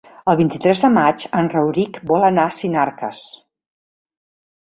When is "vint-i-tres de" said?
0.37-0.89